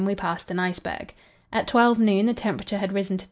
we 0.05 0.15
passed 0.15 0.49
an 0.51 0.57
iceberg. 0.59 1.13
At 1.53 1.67
12 1.67 1.99
noon 1.99 2.25
the 2.25 2.33
temperature 2.33 2.77
had 2.79 2.91
risen 2.91 3.17
to 3.17 3.19
33. 3.19 3.19